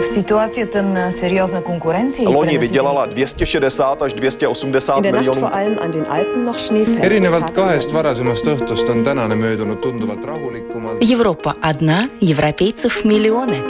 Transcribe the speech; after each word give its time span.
В 0.00 0.06
ситуацията 0.06 0.82
на 0.82 1.10
сериозна 1.12 1.62
конкуренция 1.62 2.24
и 2.24 2.26
Loni 2.26 2.58
vydělala 2.58 3.06
260 3.06 4.02
až 4.02 4.12
280 4.14 4.96
In 4.96 5.02
der 5.02 5.12
Nacht 5.12 5.20
miljonů. 5.26 5.40
vor 5.40 5.50
allem 5.52 5.78
an 5.82 5.90
den 5.90 6.06
Alpen 6.08 6.44
noch 6.44 6.58
Schnee 6.58 6.84
fällt. 6.84 7.04
erinevalt 7.04 7.44
Tagsüber 7.44 7.54
kahest 7.62 7.92
varasemast 7.92 8.46
õhtust 8.46 8.88
on 8.90 9.04
tänane 9.04 9.34
möödunud 9.34 9.76
tunduvalt 9.80 10.24
rahulikumalt . 10.24 10.98
Европа 11.10 11.54
одна, 11.62 12.08
европейцев 12.20 13.04
миллионы. 13.04 13.62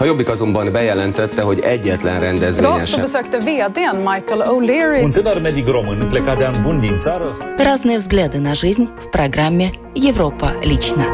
A 0.00 0.04
Jobbik 0.04 0.28
azonban 0.30 0.72
bejelentette, 0.72 1.42
hogy 1.42 1.60
egyetlen 1.60 2.20
rendezvényen 2.20 2.72
Idag 2.74 2.86
så 2.86 2.92
sem 2.92 3.00
besökte 3.00 3.38
vdn 3.38 3.96
Michael 3.96 4.42
O'Leary 4.46 5.02
Un 5.04 5.12
tânăr 5.12 5.40
medic 5.40 5.66
român 5.66 6.08
plecat 6.08 6.36
de 6.38 6.44
an 6.44 6.54
bun 6.62 6.80
din 6.80 6.98
țară 7.00 7.36
Разные 7.58 7.96
взгляды 7.98 8.38
на 8.38 8.54
жизнь 8.54 8.88
в 8.98 9.08
программе 9.10 9.70
«Европа 9.94 10.52
лично». 10.62 11.04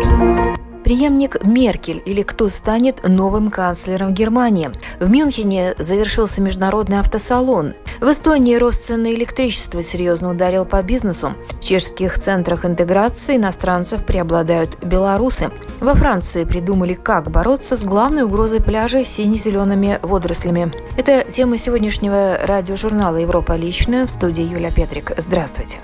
Преемник 0.91 1.41
Меркель 1.45 2.03
или 2.05 2.21
кто 2.21 2.49
станет 2.49 3.07
новым 3.07 3.49
канцлером 3.49 4.13
Германии. 4.13 4.71
В 4.99 5.09
Мюнхене 5.09 5.73
завершился 5.77 6.41
международный 6.41 6.99
автосалон. 6.99 7.75
В 8.01 8.11
Эстонии 8.11 8.55
рост 8.55 8.83
цен 8.83 9.03
на 9.03 9.13
электричество 9.13 9.81
серьезно 9.83 10.31
ударил 10.31 10.65
по 10.65 10.83
бизнесу. 10.83 11.33
В 11.51 11.63
чешских 11.63 12.19
центрах 12.19 12.65
интеграции 12.65 13.37
иностранцев 13.37 14.05
преобладают 14.05 14.83
белорусы. 14.83 15.49
Во 15.79 15.93
Франции 15.93 16.43
придумали, 16.43 16.93
как 16.93 17.31
бороться 17.31 17.77
с 17.77 17.85
главной 17.85 18.23
угрозой 18.23 18.61
пляжей 18.61 19.05
сине-зелеными 19.05 19.97
водорослями. 20.01 20.73
Это 20.97 21.23
тема 21.23 21.57
сегодняшнего 21.57 22.37
радиожурнала 22.43 23.15
«Европа 23.15 23.55
личная» 23.55 24.05
в 24.05 24.11
студии 24.11 24.43
Юля 24.43 24.71
Петрик. 24.71 25.13
Здравствуйте. 25.15 25.77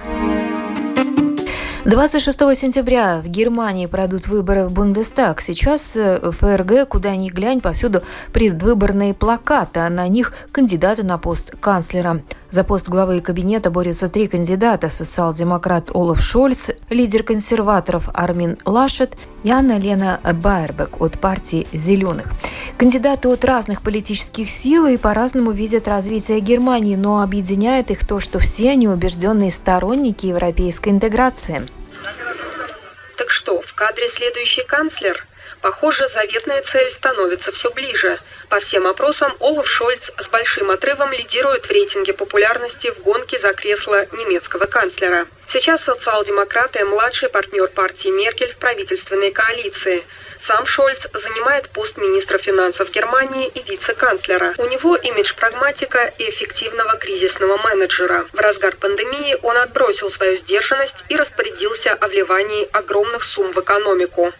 26 1.87 2.37
сентября 2.57 3.21
в 3.23 3.29
Германии 3.29 3.85
пройдут 3.85 4.27
выборы 4.27 4.65
в 4.65 4.73
Бундестаг. 4.73 5.39
Сейчас 5.39 5.95
э, 5.95 6.19
в 6.21 6.33
ФРГ, 6.33 6.85
куда 6.89 7.15
ни 7.15 7.29
глянь, 7.29 7.61
повсюду 7.61 8.01
предвыборные 8.33 9.13
плакаты, 9.13 9.79
а 9.79 9.89
на 9.89 10.05
них 10.09 10.33
кандидаты 10.51 11.03
на 11.03 11.17
пост 11.17 11.55
канцлера. 11.61 12.23
За 12.49 12.63
пост 12.63 12.87
главы 12.87 13.19
кабинета 13.19 13.69
борются 13.69 14.07
три 14.07 14.27
кандидата– 14.29 14.89
социал-демократ 14.89 15.91
Олаф 15.93 16.21
Шольц, 16.21 16.69
лидер 16.89 17.23
консерваторов 17.23 18.09
Армин 18.13 18.57
Лашет 18.65 19.17
и 19.43 19.49
Анна-Лена 19.49 20.21
Байербек 20.23 21.01
от 21.01 21.19
партии 21.19 21.67
«Зеленых». 21.73 22.27
Кандидаты 22.77 23.27
от 23.27 23.43
разных 23.43 23.81
политических 23.81 24.49
сил 24.49 24.87
и 24.87 24.95
по-разному 24.95 25.51
видят 25.51 25.89
развитие 25.89 26.39
Германии, 26.39 26.95
но 26.95 27.21
объединяет 27.21 27.91
их 27.91 28.07
то, 28.07 28.21
что 28.21 28.39
все 28.39 28.71
они 28.71 28.87
убежденные 28.87 29.51
сторонники 29.51 30.27
европейской 30.27 30.89
интеграции. 30.89 31.67
Так 33.17 33.29
что, 33.29 33.61
в 33.61 33.73
кадре 33.73 34.07
следующий 34.07 34.63
канцлер? 34.63 35.26
Похоже, 35.61 36.07
заветная 36.07 36.61
цель 36.61 36.89
становится 36.91 37.51
все 37.51 37.71
ближе. 37.71 38.19
По 38.49 38.59
всем 38.59 38.85
опросам, 38.85 39.35
Олаф 39.39 39.67
Шольц 39.67 40.11
с 40.17 40.27
большим 40.29 40.69
отрывом 40.69 41.11
лидирует 41.11 41.65
в 41.65 41.71
рейтинге 41.71 42.13
популярности 42.13 42.91
в 42.91 42.99
гонке 43.01 43.39
за 43.39 43.53
кресло 43.53 44.05
немецкого 44.11 44.65
канцлера. 44.65 45.25
Сейчас 45.47 45.83
социал-демократы– 45.83 46.85
младший 46.85 47.29
партнер 47.29 47.67
партии 47.69 48.09
Меркель 48.09 48.51
в 48.51 48.57
правительственной 48.57 49.31
коалиции. 49.31 50.05
Сам 50.39 50.65
Шольц 50.65 51.07
занимает 51.13 51.69
пост 51.69 51.97
министра 51.97 52.37
финансов 52.37 52.91
Германии 52.91 53.47
и 53.47 53.63
вице-канцлера. 53.63 54.53
У 54.57 54.65
него 54.65 54.95
имидж 54.95 55.33
прагматика 55.35 56.13
и 56.17 56.29
эффективного 56.29 56.97
кризисного 56.97 57.57
менеджера. 57.57 58.25
В 58.33 58.39
разгар 58.39 58.75
пандемии 58.75 59.37
он 59.41 59.57
отбросил 59.57 60.09
свою 60.09 60.37
сдержанность 60.37 61.05
и 61.09 61.15
распорядился 61.15 61.93
о 61.93 62.07
вливании 62.07 62.67
огромных 62.71 63.23
сумм 63.23 63.51
в 63.51 63.59
экономику. 63.59 64.31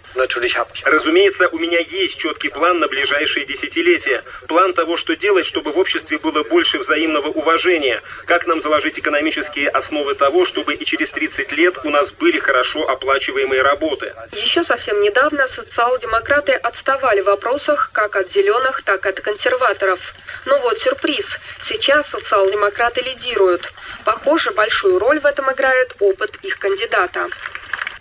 Разумеется, 0.84 1.48
у 1.50 1.60
меня 1.60 1.80
есть 1.80 2.18
четкий 2.18 2.50
план 2.50 2.80
на 2.80 2.88
ближайшие 2.88 3.46
десятилетия. 3.46 4.24
План 4.48 4.74
того, 4.74 4.98
что 4.98 5.16
делать, 5.16 5.46
чтобы 5.46 5.72
в 5.72 5.78
обществе 5.78 6.18
было 6.18 6.44
больше 6.44 6.80
взаимного 6.80 7.28
уважения. 7.28 8.02
Как 8.26 8.48
нам 8.48 8.62
заложить 8.62 8.98
экономические 9.00 9.70
основы 9.70 10.16
того, 10.16 10.46
чтобы 10.46 10.74
и 10.74 10.86
через 10.86 11.10
30 11.12 11.52
лет 11.54 11.76
у 11.84 11.90
нас 11.90 12.12
были 12.12 12.40
хорошо 12.40 12.88
оплачиваемые 12.88 13.62
работы. 13.62 14.14
Еще 14.32 14.64
совсем 14.64 15.02
недавно 15.02 15.48
социал-демократы 15.88 16.52
отставали 16.52 17.22
в 17.22 17.26
вопросах 17.26 17.92
как 17.94 18.18
от 18.18 18.30
зеленых, 18.30 18.82
так 18.84 19.06
и 19.06 19.10
от 19.10 19.22
консерваторов. 19.22 20.14
Но 20.46 20.60
вот 20.60 20.80
сюрприз. 20.80 21.40
Сейчас 21.62 22.10
социал-демократы 22.10 23.00
лидируют. 23.02 23.72
Похоже, 24.04 24.52
большую 24.52 25.00
роль 25.00 25.22
в 25.22 25.26
этом 25.26 25.50
играет 25.52 25.96
опыт 26.00 26.36
их 26.44 26.60
кандидата. 26.60 27.30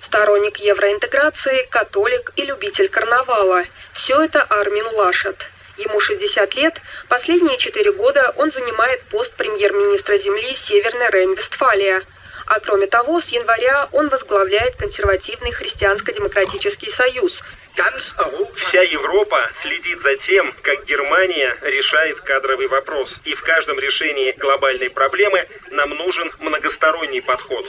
Сторонник 0.01 0.57
евроинтеграции, 0.57 1.67
католик 1.71 2.33
и 2.35 2.43
любитель 2.43 2.89
карнавала. 2.89 3.63
Все 3.93 4.21
это 4.21 4.43
Армин 4.43 4.87
Лашет. 4.95 5.47
Ему 5.77 6.01
60 6.01 6.55
лет. 6.57 6.81
Последние 7.09 7.57
четыре 7.57 7.93
года 7.93 8.35
он 8.37 8.51
занимает 8.51 9.01
пост 9.03 9.33
премьер-министра 9.35 10.17
земли 10.17 10.57
Северной 10.57 11.11
Рейн-Вестфалия. 11.11 12.03
А 12.47 12.61
кроме 12.61 12.87
того, 12.87 13.21
с 13.21 13.29
января 13.29 13.89
он 13.93 14.09
возглавляет 14.09 14.77
консервативный 14.77 15.53
христианско-демократический 15.53 16.91
союз. 16.91 17.43
Вся 18.57 18.83
Европа 18.83 19.51
следит 19.61 20.01
за 20.01 20.17
тем, 20.17 20.55
как 20.63 20.85
Германия 20.87 21.57
решает 21.63 22.21
кадровый 22.21 22.69
вопрос. 22.69 23.15
И 23.25 23.35
в 23.35 23.43
каждом 23.43 23.79
решении 23.79 24.33
глобальной 24.33 24.91
проблемы 24.91 25.47
нам 25.71 25.91
нужен 25.91 26.33
многосторонний 26.39 27.21
подход. 27.21 27.67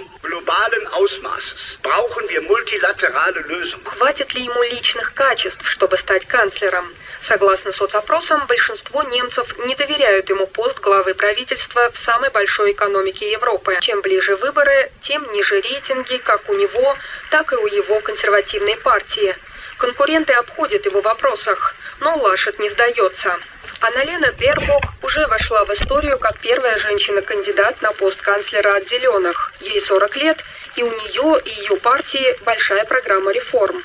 Хватит 3.85 4.33
ли 4.33 4.43
ему 4.43 4.63
личных 4.63 5.13
качеств, 5.13 5.67
чтобы 5.67 5.97
стать 5.97 6.25
канцлером? 6.25 6.93
Согласно 7.21 7.71
соцопросам, 7.71 8.45
большинство 8.47 9.03
немцев 9.03 9.57
не 9.65 9.75
доверяют 9.75 10.29
ему 10.29 10.47
пост 10.47 10.79
главы 10.79 11.13
правительства 11.13 11.91
в 11.91 11.97
самой 11.97 12.29
большой 12.29 12.71
экономике 12.71 13.29
Европы. 13.31 13.77
Чем 13.81 14.01
ближе 14.01 14.35
выборы, 14.37 14.91
тем 15.01 15.29
ниже 15.33 15.59
рейтинги 15.59 16.17
как 16.17 16.49
у 16.49 16.55
него, 16.55 16.95
так 17.29 17.51
и 17.51 17.55
у 17.55 17.67
его 17.67 17.99
консервативной 18.01 18.77
партии. 18.77 19.35
Конкуренты 19.77 20.33
обходят 20.33 20.85
его 20.85 21.01
в 21.01 21.05
вопросах, 21.05 21.75
но 21.99 22.15
Лашет 22.17 22.57
не 22.59 22.69
сдается. 22.69 23.37
Анналена 23.79 24.31
Бербок 24.31 24.83
уже 25.03 25.27
вошла 25.27 25.65
в 25.65 25.73
историю 25.73 26.17
как 26.17 26.39
первая 26.39 26.77
женщина-кандидат 26.79 27.79
на 27.83 27.91
пост 27.91 28.19
канцлера 28.21 28.75
от 28.75 28.87
«Зеленых». 28.87 29.53
Ей 29.61 29.79
40 29.79 30.15
лет, 30.17 30.43
и 30.75 30.83
у 30.83 30.89
нее 30.89 31.41
и 31.45 31.49
ее 31.61 31.77
партии 31.77 32.39
большая 32.43 32.85
программа 32.85 33.31
реформ. 33.31 33.83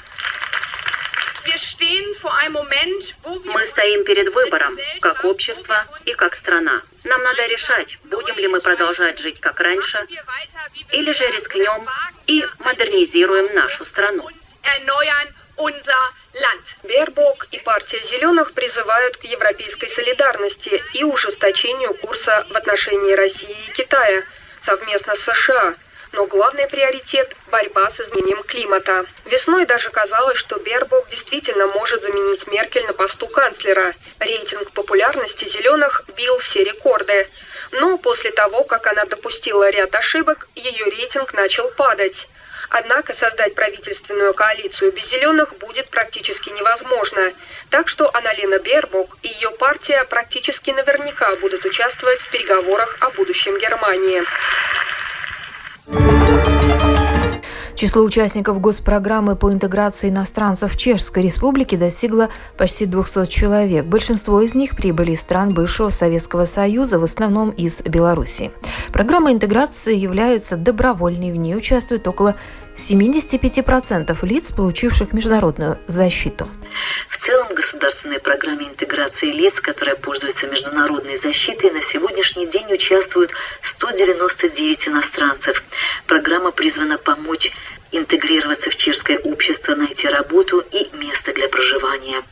Мы 3.44 3.66
стоим 3.66 4.04
перед 4.04 4.32
выбором, 4.32 4.78
как 5.00 5.24
общество 5.24 5.84
и 6.06 6.14
как 6.14 6.34
страна. 6.34 6.80
Нам 7.04 7.22
надо 7.22 7.44
решать, 7.46 7.98
будем 8.04 8.36
ли 8.36 8.48
мы 8.48 8.60
продолжать 8.60 9.18
жить 9.18 9.40
как 9.40 9.60
раньше, 9.60 10.06
или 10.92 11.12
же 11.12 11.26
рискнем 11.30 11.86
и 12.26 12.46
модернизируем 12.60 13.54
нашу 13.54 13.84
страну. 13.84 14.26
Бербок 16.82 17.46
и 17.52 17.58
партия 17.58 18.00
«Зеленых» 18.02 18.52
призывают 18.52 19.16
к 19.16 19.24
европейской 19.24 19.86
солидарности 19.86 20.82
и 20.94 21.04
ужесточению 21.04 21.94
курса 21.94 22.44
в 22.50 22.56
отношении 22.56 23.12
России 23.12 23.56
и 23.68 23.72
Китая 23.72 24.24
совместно 24.60 25.14
с 25.16 25.20
США. 25.20 25.74
Но 26.12 26.26
главный 26.26 26.66
приоритет– 26.66 27.34
борьба 27.50 27.88
с 27.90 28.00
изменением 28.00 28.42
климата. 28.42 29.06
Весной 29.24 29.64
даже 29.64 29.90
казалось, 29.90 30.38
что 30.38 30.58
Бербок 30.58 31.08
действительно 31.08 31.66
может 31.68 32.02
заменить 32.02 32.46
Меркель 32.46 32.86
на 32.86 32.92
посту 32.92 33.26
канцлера. 33.28 33.94
Рейтинг 34.18 34.72
популярности 34.72 35.46
«Зеленых» 35.46 36.04
бил 36.16 36.38
все 36.38 36.64
рекорды. 36.64 37.28
Но 37.70 37.96
после 37.96 38.32
того, 38.32 38.64
как 38.64 38.86
она 38.86 39.04
допустила 39.06 39.70
ряд 39.70 39.94
ошибок, 39.94 40.48
ее 40.56 40.84
рейтинг 40.84 41.32
начал 41.32 41.70
падать. 41.70 42.28
Однако 42.72 43.12
создать 43.12 43.54
правительственную 43.54 44.32
коалицию 44.32 44.92
без 44.92 45.10
зеленых 45.10 45.58
будет 45.58 45.90
практически 45.90 46.48
невозможно. 46.48 47.32
Так 47.68 47.88
что 47.88 48.10
Аналина 48.14 48.58
Бербок 48.60 49.18
и 49.22 49.28
ее 49.28 49.50
партия 49.50 50.02
практически 50.04 50.70
наверняка 50.70 51.36
будут 51.36 51.66
участвовать 51.66 52.20
в 52.20 52.30
переговорах 52.30 52.96
о 53.00 53.10
будущем 53.10 53.58
Германии. 53.58 54.22
Число 57.82 58.04
участников 58.04 58.60
госпрограммы 58.60 59.34
по 59.34 59.52
интеграции 59.52 60.08
иностранцев 60.08 60.72
в 60.72 60.78
Чешской 60.78 61.24
Республике 61.24 61.76
достигло 61.76 62.28
почти 62.56 62.86
200 62.86 63.26
человек. 63.26 63.86
Большинство 63.86 64.40
из 64.40 64.54
них 64.54 64.76
прибыли 64.76 65.10
из 65.10 65.20
стран 65.20 65.52
бывшего 65.52 65.88
Советского 65.88 66.44
Союза, 66.44 67.00
в 67.00 67.02
основном 67.02 67.50
из 67.50 67.82
Беларуси. 67.82 68.52
Программа 68.92 69.32
интеграции 69.32 69.96
является 69.96 70.56
добровольной, 70.56 71.32
в 71.32 71.36
ней 71.36 71.56
участвует 71.56 72.06
около 72.06 72.36
75% 72.76 74.16
лиц, 74.26 74.52
получивших 74.52 75.12
международную 75.12 75.78
защиту. 75.86 76.46
В 77.08 77.18
целом, 77.18 77.54
государственной 77.54 78.18
программе 78.18 78.66
интеграции 78.68 79.30
лиц, 79.30 79.60
которая 79.60 79.96
пользуется 79.96 80.48
международной 80.48 81.16
защитой, 81.16 81.70
на 81.70 81.82
сегодняшний 81.82 82.46
день 82.46 82.72
участвуют 82.72 83.32
199 83.62 84.88
иностранцев. 84.88 85.62
Программа 86.06 86.50
призвана 86.50 86.98
помочь 86.98 87.52
интегрироваться 87.92 88.70
в 88.70 88.76
чешское 88.76 89.18
общество, 89.18 89.74
найти 89.74 90.08
работу 90.08 90.64
и 90.72 90.88
место 90.96 91.32
для 91.34 91.48
проживания. 91.48 92.22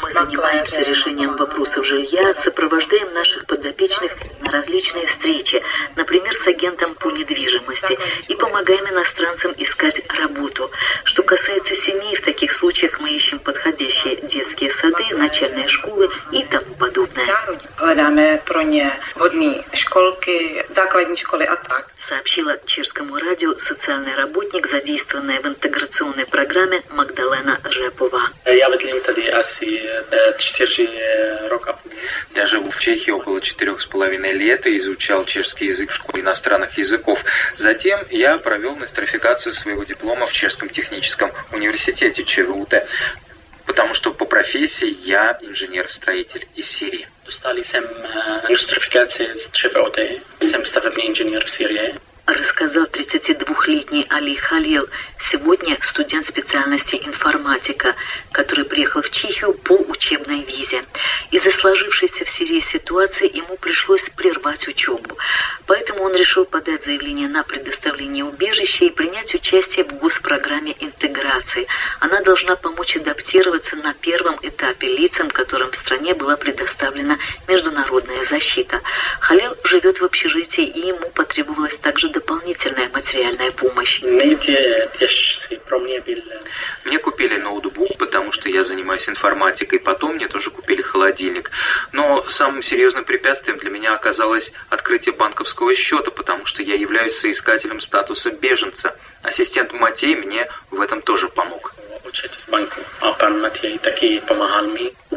Мы 0.00 0.10
занимаемся 0.10 0.80
решением 0.82 1.36
вопросов 1.36 1.84
жилья, 1.84 2.32
сопровождаем 2.34 3.12
наших 3.12 3.46
подопечных 3.46 4.12
на 4.44 4.52
различные 4.52 5.06
встречи, 5.06 5.60
например, 5.96 6.32
с 6.34 6.46
агентом 6.46 6.94
по 6.94 7.10
недвижимости, 7.10 7.98
и 8.28 8.34
помогаем 8.36 8.88
иностранцам 8.88 9.52
искать 9.58 10.02
работу. 10.20 10.70
Что 11.02 11.24
касается 11.24 11.74
семей, 11.74 12.14
в 12.14 12.22
таких 12.22 12.52
случаях 12.52 13.00
мы 13.00 13.10
ищем 13.10 13.40
подходящие 13.40 14.16
детские 14.16 14.70
сады, 14.70 15.04
начальные 15.16 15.66
школы 15.66 16.10
и 16.30 16.44
тому 16.44 16.74
подобное. 16.78 17.26
Сообщила 21.98 22.56
чешскому 22.66 23.16
радио 23.16 23.58
социальный 23.58 24.14
работник, 24.14 24.68
задействованная 24.76 25.40
в 25.40 25.46
интеграционной 25.46 26.26
программе 26.26 26.82
Магдалена 26.90 27.58
Жепова. 27.64 28.20
Я 32.34 32.46
живу 32.46 32.70
в 32.70 32.78
Чехии 32.78 33.10
около 33.10 33.40
четырех 33.40 33.80
с 33.80 33.86
половиной 33.86 34.32
лет 34.32 34.66
и 34.66 34.76
изучал 34.76 35.24
чешский 35.24 35.66
язык 35.66 35.90
в 35.92 35.94
школе 35.94 36.22
иностранных 36.22 36.76
языков. 36.76 37.24
Затем 37.56 38.00
я 38.10 38.36
провел 38.36 38.76
нострификацию 38.76 39.54
своего 39.54 39.84
диплома 39.84 40.26
в 40.26 40.32
Чешском 40.32 40.68
техническом 40.68 41.32
университете 41.52 42.22
ЧВУТ, 42.24 42.74
потому 43.64 43.94
что 43.94 44.12
по 44.12 44.26
профессии 44.26 44.94
я 45.04 45.38
инженер-строитель 45.40 46.46
из 46.54 46.68
Сирии. 46.68 47.08
Dostali 47.24 47.64
jsem 47.64 47.84
nostrifikaci 48.50 49.28
z 49.34 49.50
ČVOT. 49.52 49.98
Jsem 50.40 50.66
stavební 50.66 51.06
inženýr 51.06 51.44
v 51.44 51.50
Syrii. 51.50 52.05
Рассказал 52.26 52.86
32-летний 52.86 54.06
Али 54.10 54.34
Халил, 54.34 54.88
сегодня 55.18 55.78
студент 55.80 56.26
специальности 56.26 56.96
информатика, 56.96 57.94
который 58.32 58.64
приехал 58.64 59.02
в 59.02 59.10
Чехию 59.10 59.54
по 59.54 59.74
учебной 59.74 60.42
визе. 60.42 60.84
Из-за 61.30 61.50
сложившейся 61.50 62.24
в 62.24 62.28
Сирии 62.28 62.60
ситуации 62.60 63.30
ему 63.36 63.56
пришлось 63.56 64.08
прервать 64.10 64.68
учебу. 64.68 65.16
Поэтому 65.66 66.04
он 66.04 66.14
решил 66.14 66.44
подать 66.44 66.84
заявление 66.84 67.28
на 67.28 67.42
предоставление 67.42 68.24
убежища 68.24 68.84
и 68.84 68.90
принять 68.90 69.34
участие 69.34 69.84
в 69.84 69.98
госпрограмме 69.98 70.76
интеграции. 70.78 71.66
Она 71.98 72.20
должна 72.20 72.54
помочь 72.54 72.96
адаптироваться 72.96 73.74
на 73.76 73.92
первом 73.92 74.36
этапе 74.42 74.86
лицам, 74.86 75.28
которым 75.30 75.72
в 75.72 75.76
стране 75.76 76.14
была 76.14 76.36
предоставлена 76.36 77.18
международная 77.48 78.22
защита. 78.22 78.80
Халил 79.20 79.56
живет 79.64 80.00
в 80.00 80.04
общежитии, 80.04 80.64
и 80.64 80.88
ему 80.88 81.10
потребовалось 81.10 81.76
также 81.76 82.08
дополнительная 82.08 82.88
материальная 82.90 83.50
помощь. 83.50 84.00
Мне 86.84 86.98
купили 86.98 87.36
ноутбук, 87.36 87.98
потому 87.98 88.30
что 88.30 88.48
я 88.48 88.62
занимаюсь 88.62 89.08
информатикой. 89.08 89.80
Потом 89.80 90.14
мне 90.14 90.28
тоже 90.28 90.50
купили 90.50 90.82
холодильник. 90.82 91.15
Но 91.92 92.24
самым 92.28 92.62
серьезным 92.62 93.04
препятствием 93.04 93.58
для 93.58 93.70
меня 93.70 93.94
оказалось 93.94 94.52
открытие 94.68 95.14
банковского 95.14 95.74
счета, 95.74 96.10
потому 96.10 96.46
что 96.46 96.62
я 96.62 96.74
являюсь 96.74 97.18
соискателем 97.18 97.80
статуса 97.80 98.30
беженца. 98.30 98.96
Ассистент 99.22 99.72
Матей 99.72 100.14
мне 100.14 100.48
в 100.70 100.80
этом 100.80 101.02
тоже 101.02 101.28
помог. 101.28 101.74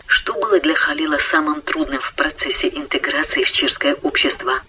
Что 0.07 0.33
было 0.33 0.59
для 0.59 0.75
Халила 0.75 1.17
самым 1.17 1.61
трудным 1.61 2.01
в 2.01 2.13
процессе 2.13 2.67
интеграции 2.67 3.43
в 3.43 3.51
чешское 3.51 3.95
общество? 4.01 4.61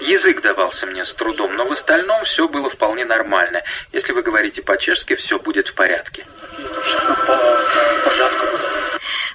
Язык 0.00 0.42
давался 0.42 0.86
мне 0.86 1.04
с 1.04 1.14
трудом, 1.14 1.54
но 1.56 1.64
в 1.66 1.72
остальном 1.72 2.24
все 2.24 2.48
было 2.48 2.68
вполне 2.68 3.04
нормально. 3.04 3.62
Если 3.92 4.12
вы 4.12 4.22
говорите 4.22 4.62
по-чешски, 4.62 5.14
все 5.14 5.38
будет 5.38 5.68
в 5.68 5.74
порядке. 5.74 6.26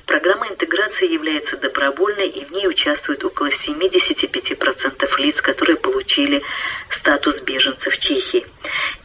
Программа 0.09 0.47
интеграции 0.47 1.07
является 1.07 1.55
добровольной, 1.55 2.27
и 2.27 2.43
в 2.43 2.51
ней 2.51 2.67
участвует 2.67 3.23
около 3.23 3.49
75% 3.49 5.19
лиц, 5.19 5.39
которые 5.39 5.77
получили 5.77 6.41
статус 6.89 7.41
беженцев 7.41 7.97
Чехии. 7.99 8.45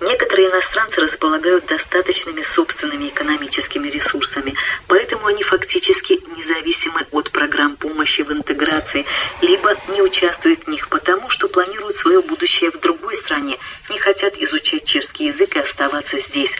Некоторые 0.01 0.49
иностранцы 0.49 1.03
располагают 1.03 1.67
достаточными 1.67 2.41
собственными 2.41 3.09
экономическими 3.09 3.89
ресурсами, 3.89 4.55
поэтому 4.89 5.27
они 5.27 5.43
фактически 5.43 6.21
независимы 6.39 7.07
от 7.11 7.31
программ 7.31 7.77
помощи 7.77 8.23
в 8.23 8.33
интеграции, 8.33 9.05
либо 9.43 9.77
не 9.89 10.01
участвуют 10.01 10.65
в 10.65 10.69
них 10.69 10.89
потому, 10.89 11.29
что 11.29 11.49
планируют 11.49 11.97
свое 11.97 12.23
будущее 12.23 12.71
в 12.71 12.81
другой 12.81 13.15
стране, 13.15 13.59
не 13.91 13.99
хотят 13.99 14.39
изучать 14.39 14.87
чешский 14.87 15.27
язык 15.27 15.57
и 15.57 15.61
оставаться 15.61 16.19
здесь. 16.19 16.53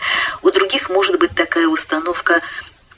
У 0.43 0.51
других 0.51 0.89
может 0.89 1.17
быть 1.17 1.33
такая 1.33 1.67
установка 1.67 2.43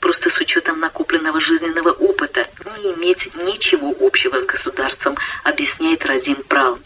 просто 0.00 0.30
с 0.30 0.38
учетом 0.38 0.80
накопленного 0.80 1.40
жизненного 1.40 1.90
опыта, 1.90 2.46
не 2.76 2.92
иметь 2.94 3.34
ничего 3.36 3.94
общего 4.00 4.40
с 4.40 4.46
государством, 4.46 5.16
объясняет 5.44 6.06
Радим 6.06 6.36
Прал. 6.36 6.78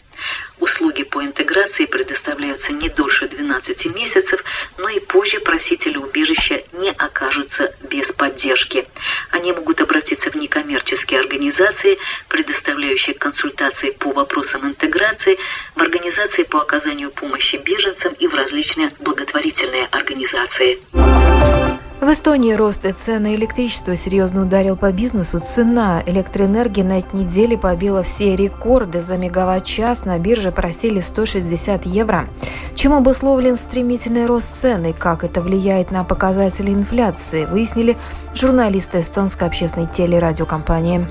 Услуги 0.59 1.03
по 1.03 1.23
интеграции 1.23 1.85
предоставляются 1.85 2.71
не 2.71 2.87
дольше 2.87 3.27
12 3.27 3.93
месяцев, 3.95 4.43
но 4.77 4.87
и 4.87 4.99
позже 4.99 5.39
просители 5.39 5.97
убежища 5.97 6.63
не 6.73 6.89
окажутся 6.91 7.75
без 7.89 8.11
поддержки. 8.13 8.87
Они 9.31 9.51
могут 9.51 9.81
обратиться 9.81 10.31
в 10.31 10.35
некоммерческие 10.35 11.19
организации, 11.19 11.97
предоставляющие 12.29 13.15
консультации 13.15 13.91
по 13.91 14.11
вопросам 14.11 14.65
интеграции, 14.67 15.37
в 15.75 15.81
организации 15.81 16.43
по 16.43 16.61
оказанию 16.61 17.11
помощи 17.11 17.57
беженцам 17.57 18.13
и 18.13 18.27
в 18.27 18.33
различные 18.33 18.91
благотворительные 18.99 19.87
организации. 19.91 20.79
В 22.03 22.11
Эстонии 22.11 22.51
рост 22.51 22.85
цен 22.97 23.23
на 23.23 23.33
электричество 23.33 23.95
серьезно 23.95 24.41
ударил 24.41 24.75
по 24.75 24.91
бизнесу. 24.91 25.39
Цена 25.39 26.03
электроэнергии 26.05 26.81
на 26.81 26.99
этой 26.99 27.21
неделе 27.21 27.57
побила 27.57 28.03
все 28.03 28.35
рекорды. 28.35 28.99
За 28.99 29.15
мегаватт-час 29.15 30.03
на 30.03 30.19
бирже 30.19 30.51
просили 30.51 30.99
160 30.99 31.85
евро. 31.85 32.27
Чем 32.75 32.93
обусловлен 32.93 33.55
стремительный 33.55 34.25
рост 34.25 34.53
цен 34.53 34.85
и 34.87 34.91
как 34.91 35.23
это 35.23 35.39
влияет 35.39 35.91
на 35.91 36.03
показатели 36.03 36.73
инфляции, 36.73 37.45
выяснили 37.45 37.95
журналисты 38.35 38.99
эстонской 38.99 39.47
общественной 39.47 39.87
телерадиокомпании. 39.87 41.07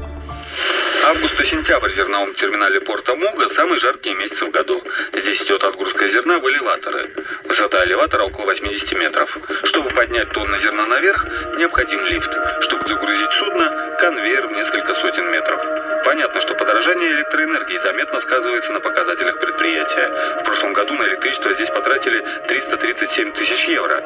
Август 1.12 1.38
и 1.38 1.44
сентябрь 1.44 1.91
в 1.91 1.94
зерновом 1.94 2.32
терминале 2.32 2.81
порта 2.81 3.14
Муга– 3.14 3.47
самые 3.50 3.79
жаркие 3.79 4.17
месяцы 4.17 4.47
в 4.47 4.50
году. 4.50 4.82
Здесь 5.13 5.43
идет 5.43 5.63
отгрузка 5.63 6.08
зерна 6.08 6.39
в 6.39 6.48
элеваторы. 6.48 7.10
Высота 7.44 7.84
элеватора 7.84 8.22
около 8.22 8.46
80 8.46 8.98
метров. 8.98 9.37
Чтобы 9.65 9.91
поднять 9.91 10.31
тонны 10.32 10.56
зерна 10.56 10.87
наверх, 10.87 11.27
необходим 11.58 12.03
лифт. 12.06 12.34
Чтобы 12.63 12.89
загрузить 12.89 13.31
судно– 13.32 13.94
конвейер 14.01 14.46
в 14.48 14.53
несколько 14.53 14.94
сотен 14.94 15.31
метров. 15.31 15.63
Понятно, 16.06 16.41
что 16.41 16.55
подорожание 16.55 17.10
электроэнергии 17.10 17.77
заметно 17.77 18.19
сказывается 18.19 18.72
на 18.72 18.81
показателях 18.81 19.39
предприятия. 19.39 20.39
В 20.41 20.44
прошлом 20.44 20.72
году 20.72 20.94
на 20.94 21.03
электричество 21.08 21.53
здесь 21.53 21.69
потратили 21.69 22.25
337 22.48 23.32
тысяч 23.32 23.65
евро. 23.65 24.03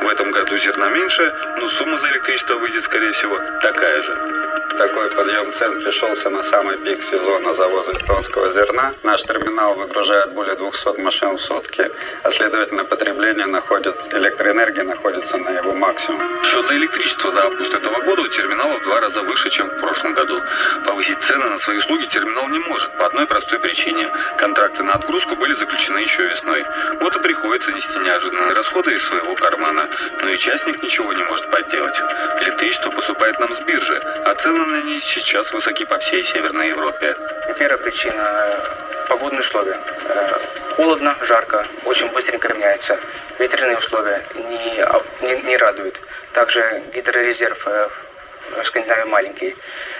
В 0.00 0.08
этом 0.08 0.30
году 0.30 0.56
зерна 0.56 0.88
меньше, 0.88 1.34
но 1.58 1.68
сумма 1.68 1.98
за 1.98 2.08
электричество 2.08 2.54
выйдет, 2.54 2.82
скорее 2.82 3.12
всего, 3.12 3.38
такая 3.60 4.00
же. 4.00 4.65
Такой 4.78 5.10
подъем 5.10 5.50
цен 5.52 5.80
пришелся 5.80 6.28
на 6.28 6.42
самый 6.42 6.76
пик 6.76 7.02
сезона 7.02 7.54
завоза 7.54 7.92
эстонского 7.92 8.52
зерна. 8.52 8.92
Наш 9.04 9.22
терминал 9.22 9.74
выгружает 9.74 10.34
более 10.34 10.54
200 10.54 11.00
машин 11.00 11.36
в 11.36 11.40
сутки, 11.40 11.90
а 12.22 12.30
следовательно 12.30 12.84
потребление 12.84 13.46
находится, 13.46 14.18
электроэнергии 14.18 14.82
находится 14.82 15.38
на 15.38 15.48
его 15.48 15.72
максимум. 15.72 16.20
Счет 16.44 16.66
за 16.66 16.76
электричество 16.76 17.30
за 17.30 17.44
август 17.44 17.72
этого 17.72 18.02
года 18.02 18.22
у 18.22 18.28
терминала 18.28 18.78
в 18.78 18.82
два 18.82 19.00
раза 19.00 19.22
выше, 19.22 19.48
чем 19.48 19.66
в 19.70 19.80
прошлом 19.80 20.12
году. 20.12 20.42
Повысить 20.84 21.20
цены 21.22 21.46
на 21.46 21.58
свои 21.58 21.78
услуги 21.78 22.04
терминал 22.04 22.48
не 22.48 22.58
может 22.58 22.94
по 22.98 23.06
одной 23.06 23.26
простой 23.26 23.58
причине. 23.58 24.10
Контракты 24.36 24.82
на 24.82 24.92
отгрузку 24.92 25.36
были 25.36 25.54
заключены 25.54 25.98
еще 25.98 26.22
весной. 26.24 26.66
Вот 27.00 27.16
и 27.16 27.20
приходится 27.20 27.72
нести 27.72 27.98
неожиданные 27.98 28.52
расходы 28.52 28.94
из 28.94 29.02
своего 29.04 29.34
кармана. 29.36 29.88
Но 30.22 30.28
и 30.28 30.36
частник 30.36 30.82
ничего 30.82 31.14
не 31.14 31.24
может 31.24 31.50
поделать. 31.50 31.98
Электричество 32.42 32.90
поступает 32.90 33.40
нам 33.40 33.54
с 33.54 33.60
биржи, 33.60 33.96
а 34.26 34.34
цены 34.34 34.65
на 34.66 34.82
ней 34.82 35.00
сейчас 35.00 35.52
высоки 35.52 35.84
по 35.84 35.98
всей 35.98 36.22
Северной 36.22 36.68
Европе. 36.68 37.16
Первая 37.58 37.78
причина– 37.78 38.60
погодные 39.08 39.40
условия. 39.40 39.78
Холодно, 40.76 41.16
жарко, 41.22 41.66
очень 41.84 42.08
быстренько 42.08 42.52
меняется. 42.52 42.98
Ветряные 43.38 43.78
условия 43.78 44.22
не, 44.34 45.26
не, 45.26 45.42
не 45.42 45.56
радуют. 45.56 45.98
Также 46.32 46.82
гидрорезерв 46.94 47.64
в 47.64 48.64
Скандинавии 48.64 49.08
маленький. 49.08 49.56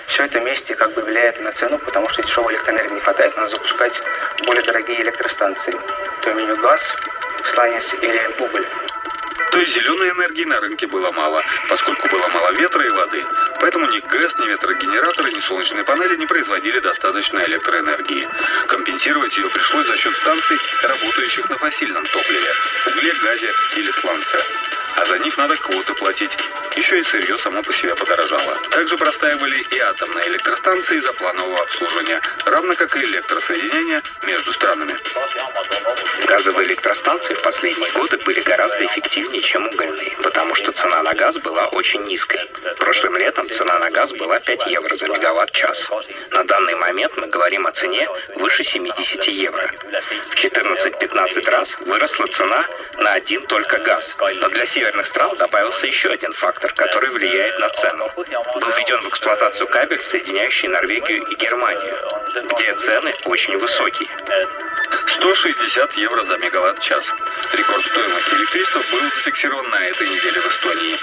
Все 0.09 0.25
это 0.25 0.41
вместе 0.41 0.75
как 0.75 0.93
бы 0.95 1.03
влияет 1.03 1.41
на 1.41 1.53
цену, 1.53 1.79
потому 1.79 2.09
что 2.11 2.23
дешевой 2.23 2.55
электроэнергии 2.55 2.95
не 2.95 3.01
хватает. 3.01 3.37
Надо 3.37 3.49
запускать 3.49 4.01
более 4.45 4.63
дорогие 4.65 5.03
электростанции. 5.03 5.75
То 6.23 6.33
меню 6.35 6.57
газ, 6.57 6.81
сланец 7.55 7.93
или 8.03 8.31
уголь. 8.39 8.67
То 9.53 9.59
есть 9.59 9.75
зеленой 9.75 10.11
энергии 10.11 10.45
на 10.45 10.61
рынке 10.61 10.87
было 10.87 11.11
мало, 11.13 11.43
поскольку 11.69 12.09
было 12.09 12.29
мало 12.29 12.53
ветра 12.53 12.85
и 12.85 12.91
воды. 12.91 13.25
Поэтому 13.61 13.87
ни 13.91 14.01
ГЭС, 14.01 14.39
ни 14.39 14.47
ветрогенераторы, 14.47 15.33
ни 15.33 15.41
солнечные 15.41 15.85
панели 15.85 16.17
не 16.17 16.27
производили 16.27 16.81
достаточно 16.81 17.41
электроэнергии. 17.41 18.29
Компенсировать 18.69 19.37
ее 19.37 19.49
пришлось 19.51 19.87
за 19.87 19.97
счет 19.97 20.15
станций, 20.17 20.59
работающих 20.83 21.49
на 21.49 21.59
фасильном 21.59 22.05
топливе, 22.05 22.53
угле, 22.87 23.13
газе 23.23 23.53
или 23.77 23.91
сланце 23.91 24.39
а 24.97 25.05
за 25.05 25.19
них 25.19 25.37
надо 25.37 25.57
квоты 25.57 25.95
платить. 25.95 26.37
Еще 26.77 27.01
и 27.01 27.03
сырье 27.03 27.39
само 27.39 27.63
по 27.63 27.73
себе 27.73 27.95
подорожало. 27.95 28.55
Также 28.71 28.99
простаивали 28.99 29.59
и 29.71 29.79
атомные 29.79 30.29
электростанции 30.29 30.99
за 30.99 31.13
планового 31.15 31.61
обслуживания, 31.61 32.21
равно 32.45 32.75
как 32.75 32.95
и 32.97 33.01
электросоединения 33.01 34.03
между 34.25 34.53
странами. 34.53 34.95
Газовые 36.27 36.69
электростанции 36.69 37.35
в 37.35 37.43
последние 37.43 37.91
годы 37.93 38.19
были 38.19 38.41
гораздо 38.41 38.85
эффективнее, 38.85 39.41
чем 39.41 39.67
угольные, 39.67 40.11
потому 40.23 40.55
что 40.55 40.73
цена 40.73 41.03
на 41.03 41.15
газ 41.15 41.39
была 41.39 41.67
очень 41.69 42.03
низкой. 42.05 42.41
Прошлым 42.79 43.17
летом 43.17 43.49
цена 43.49 43.79
на 43.79 43.91
газ 43.91 44.13
была 44.13 44.39
5 44.41 44.67
евро 44.67 44.95
за 44.97 45.09
мегаватт-час. 45.09 45.89
На 46.33 46.45
данный 46.45 46.75
момент 46.75 47.17
мы 47.17 47.29
говорим 47.29 47.67
о 47.67 47.73
цене 47.73 48.09
выше 48.35 48.65
70 48.65 49.25
евро. 49.29 49.71
В 50.31 50.35
14-15 50.35 51.51
раз 51.51 51.79
выросла 51.81 52.27
цена 52.27 52.67
на 52.99 53.13
один 53.13 53.47
только 53.47 53.79
газ. 53.79 54.15
Но 54.19 54.49
для 54.49 54.67
северных 54.67 55.07
стран 55.07 55.37
добавился 55.37 55.87
еще 55.87 56.11
один 56.11 56.33
фактор, 56.67 56.87
который 56.87 57.11
влияет 57.11 57.59
на 57.59 57.69
цену. 57.71 58.11
Был 58.17 58.25
введен 58.25 59.01
в 59.01 59.09
эксплуатацию 59.09 59.67
кабель, 59.69 60.03
соединяющий 60.03 60.69
Норвегию 60.69 61.25
и 61.27 61.35
Германию, 61.37 61.97
где 62.53 62.75
цены 62.75 63.15
очень 63.25 63.57
высокие. 63.59 64.09
160 65.07 65.95
евро 65.95 66.23
за 66.25 66.39
мегаватт-час. 66.39 67.13
Рекорд 67.53 67.85
стоимости 67.85 68.35
электричества 68.35 68.83
был 68.91 69.01
зафиксирован 69.11 69.71
на 69.71 69.85
этой 69.87 70.09
неделе 70.09 70.41
в 70.41 70.47
Эстонии. 70.47 70.97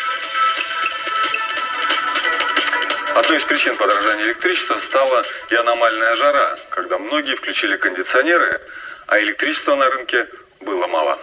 Одной 3.16 3.38
из 3.38 3.44
причин 3.44 3.76
подорожания 3.78 4.26
электричества 4.26 4.78
стала 4.80 5.24
и 5.50 5.56
аномальная 5.56 6.16
жара, 6.16 6.58
когда 6.70 6.98
многие 6.98 7.36
включили 7.36 7.78
кондиционеры, 7.78 8.60
а 9.08 9.20
электричества 9.20 9.76
на 9.76 9.90
рынке 9.90 10.28
было 10.62 10.88
мало. 10.88 11.20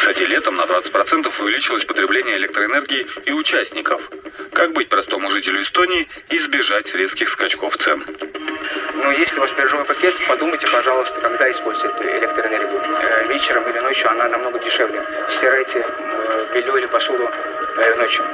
Кстати, 0.00 0.22
летом 0.22 0.56
на 0.56 0.62
20% 0.62 1.30
увеличилось 1.42 1.84
потребление 1.84 2.38
электроэнергии 2.38 3.06
и 3.26 3.32
участников. 3.32 4.10
Как 4.54 4.72
быть 4.72 4.88
простому 4.88 5.28
жителю 5.28 5.60
Эстонии 5.60 6.08
и 6.30 6.38
избежать 6.38 6.94
резких 6.94 7.28
скачков 7.28 7.76
цен? 7.76 8.02
Ну, 8.94 9.10
если 9.10 9.36
у 9.36 9.40
вас 9.40 9.50
биржевой 9.52 9.84
пакет, 9.84 10.14
подумайте, 10.26 10.66
пожалуйста, 10.68 11.20
когда 11.20 11.50
использовать 11.50 12.00
электроэнергию. 12.00 12.80
Э, 12.80 13.28
вечером 13.28 13.68
или 13.68 13.78
ночью 13.78 14.10
она 14.10 14.26
намного 14.28 14.58
дешевле. 14.60 15.04
Стирайте 15.36 15.84
э, 15.86 16.46
белье 16.54 16.78
или 16.78 16.86
посуду 16.86 17.28
э, 17.76 17.94
ночью. 17.96 18.24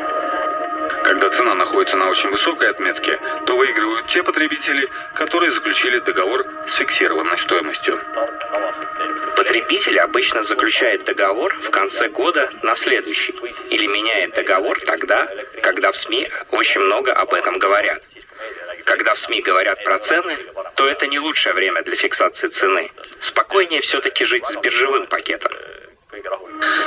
Когда 1.07 1.31
цена 1.31 1.55
находится 1.55 1.97
на 1.97 2.11
очень 2.11 2.31
высокой 2.31 2.69
отметке, 2.69 3.21
то 3.47 3.57
выигрывают 3.57 4.09
те 4.09 4.25
потребители, 4.25 4.89
которые 5.15 5.53
заключили 5.53 6.01
договор 6.01 6.45
с 6.67 6.75
фиксированной 6.75 7.39
стоимостью. 7.39 8.01
Потребитель 9.37 10.01
обычно 10.01 10.43
заключает 10.43 11.05
договор 11.05 11.55
в 11.63 11.71
конце 11.71 12.09
года 12.09 12.51
на 12.65 12.75
следующий 12.75 13.33
или 13.71 13.87
меняет 13.87 14.35
договор 14.35 14.81
тогда, 14.81 15.29
когда 15.63 15.93
в 15.93 15.97
СМИ 15.97 16.29
очень 16.51 16.81
много 16.81 17.13
об 17.13 17.33
этом 17.35 17.61
говорят. 17.61 18.03
Когда 18.85 19.15
в 19.15 19.19
СМИ 19.21 19.43
говорят 19.43 19.85
про 19.85 20.01
цены, 20.01 20.37
то 20.75 20.89
это 20.89 21.07
не 21.07 21.21
лучшее 21.21 21.53
время 21.53 21.83
для 21.83 21.95
фиксации 21.95 22.49
цены. 22.49 22.91
Спокойнее 23.21 23.81
все-таки 23.81 24.25
жить 24.25 24.47
с 24.47 24.57
биржевым 24.57 25.07
пакетом. 25.07 25.53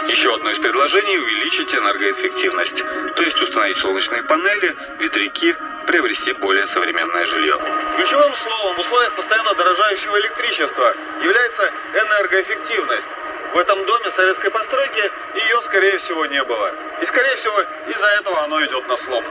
Еще 0.08 0.34
одно 0.34 0.50
из 0.50 0.58
предложений– 0.58 1.18
увеличить 1.20 1.76
энергоэффективность, 1.76 2.84
то 3.16 3.22
есть 3.22 3.40
установить 3.40 3.78
солнечные 3.78 4.24
панели, 4.24 4.76
ветряки, 5.00 5.56
приобрести 5.86 6.34
более 6.34 6.66
современное 6.66 7.26
жилье. 7.28 7.60
Ключевым 7.96 8.34
словом 8.34 8.76
в 8.76 8.80
условиях 8.80 9.16
постоянно 9.16 9.54
дорожающего 9.54 10.20
электричества 10.20 10.96
является 11.22 11.72
энергоэффективность. 11.94 13.10
В 13.54 13.58
этом 13.60 13.86
доме 13.86 14.10
советской 14.10 14.50
постройки 14.50 15.12
ее, 15.36 15.62
скорее 15.62 15.98
всего, 16.00 16.26
не 16.26 16.44
было. 16.44 16.74
И, 17.02 17.06
скорее 17.06 17.36
всего, 17.36 17.60
из-за 17.88 18.08
этого 18.20 18.44
оно 18.44 18.66
идет 18.66 18.88
на 18.88 18.98
слом. 18.98 19.24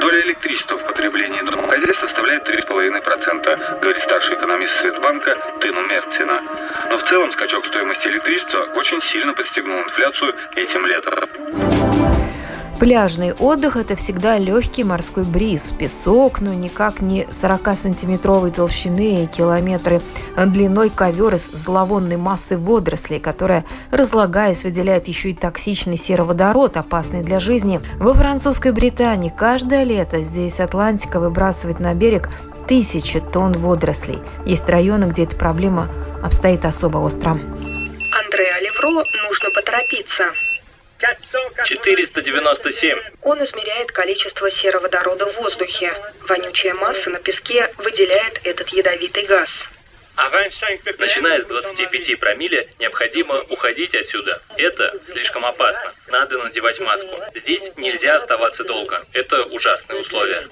Доля 0.00 0.20
электричества 0.22 0.78
в 0.78 0.84
потреблении 0.84 1.40
домохозяйств 1.40 2.00
составляет 2.00 2.48
3,5%, 2.48 3.80
говорит 3.80 4.02
старший 4.02 4.36
экономист 4.36 4.80
Светбанка 4.80 5.36
Тыну 5.60 5.82
Мерцина. 5.86 6.42
Но 6.90 6.98
в 6.98 7.02
целом 7.04 7.30
скачок 7.32 7.64
стоимости 7.66 8.08
электричества 8.08 8.64
очень 8.74 9.00
сильно 9.00 9.34
подстегнул 9.34 9.78
инфляцию 9.80 10.34
этим 10.56 10.86
летом. 10.86 11.73
Пляжный 12.78 13.32
отдых– 13.32 13.76
это 13.78 13.94
всегда 13.94 14.36
легкий 14.36 14.82
морской 14.82 15.22
бриз, 15.22 15.70
песок, 15.70 16.40
но 16.40 16.52
никак 16.52 17.00
не 17.00 17.22
40-сантиметровой 17.22 18.50
толщины 18.50 19.22
и 19.22 19.26
километры 19.26 20.02
длиной 20.36 20.90
ковер 20.90 21.34
из 21.34 21.46
зловонной 21.50 22.16
массы 22.16 22.58
водорослей, 22.58 23.20
которая, 23.20 23.64
разлагаясь, 23.92 24.64
выделяет 24.64 25.06
еще 25.06 25.30
и 25.30 25.34
токсичный 25.34 25.96
сероводород, 25.96 26.76
опасный 26.76 27.22
для 27.22 27.38
жизни. 27.38 27.80
Во 27.98 28.12
французской 28.12 28.72
Британии 28.72 29.32
каждое 29.34 29.84
лето 29.84 30.20
здесь 30.20 30.58
Атлантика 30.58 31.20
выбрасывает 31.20 31.78
на 31.78 31.94
берег 31.94 32.28
тысячи 32.66 33.20
тонн 33.20 33.52
водорослей. 33.52 34.18
Есть 34.44 34.68
районы, 34.68 35.04
где 35.04 35.24
эта 35.24 35.36
проблема 35.36 35.88
обстоит 36.22 36.64
особо 36.64 36.98
остро. 36.98 37.30
Андреа 37.30 38.60
Левро 38.60 39.04
нужно 39.28 39.50
поторопиться. 39.54 40.24
497. 41.64 42.98
Он 43.22 43.42
измеряет 43.44 43.92
количество 43.92 44.50
сероводорода 44.50 45.26
в 45.26 45.36
воздухе. 45.36 45.92
Вонючая 46.28 46.74
масса 46.74 47.10
на 47.10 47.18
песке 47.18 47.72
выделяет 47.78 48.40
этот 48.44 48.68
ядовитый 48.70 49.26
газ. 49.26 49.68
Начиная 50.98 51.40
с 51.40 51.46
25 51.46 52.20
промилле, 52.20 52.68
необходимо 52.78 53.40
уходить 53.50 53.94
отсюда. 53.94 54.40
Это 54.56 54.94
слишком 55.06 55.44
опасно. 55.44 55.92
Надо 56.06 56.38
надевать 56.38 56.78
маску. 56.80 57.16
Здесь 57.34 57.72
нельзя 57.76 58.16
оставаться 58.16 58.64
долго. 58.64 59.04
Это 59.12 59.42
ужасные 59.44 60.00
условия. 60.00 60.48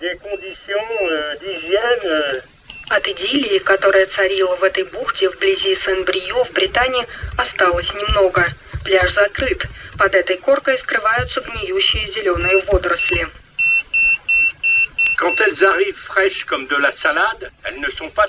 От 2.89 3.09
идиллии, 3.09 3.59
которая 3.59 4.07
царила 4.07 4.57
в 4.57 4.65
этой 4.65 4.85
бухте 4.85 5.31
вблизи 5.31 5.77
Сен-Брио 5.77 6.45
в 6.45 6.53
Британии, 6.53 7.07
осталось 7.39 7.95
немного. 7.95 8.47
Пляж 8.85 9.13
закрыт. 9.13 9.69
Под 9.99 10.15
этой 10.15 10.37
коркой 10.39 10.77
скрываются 10.77 11.41
гниющие 11.41 12.07
зеленые 12.09 12.63
водоросли. 12.65 13.29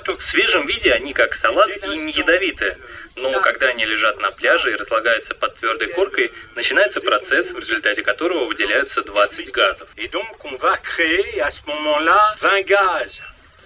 В 0.06 0.22
свежем 0.22 0.66
виде 0.66 0.92
они 0.92 1.12
как 1.12 1.34
салат 1.34 1.70
и 1.76 1.96
не 1.96 2.12
ядовиты. 2.12 2.76
Но 3.16 3.40
когда 3.40 3.66
они 3.66 3.84
лежат 3.84 4.18
на 4.20 4.30
пляже 4.30 4.72
и 4.72 4.76
разлагаются 4.76 5.34
под 5.34 5.56
твердой 5.56 5.88
коркой, 5.88 6.32
начинается 6.54 7.00
процесс, 7.00 7.50
в 7.52 7.58
результате 7.58 8.02
которого 8.02 8.44
выделяются 8.44 9.02
20 9.02 9.50
газов. 9.50 9.88
И 9.96 10.06
donc 10.06 10.36
on 10.44 10.56
va 10.58 10.76
créer 10.78 11.40
à 11.40 11.50
ce 11.50 11.60
moment-là 11.66 12.36
20 12.40 12.66
gaz. 12.66 13.10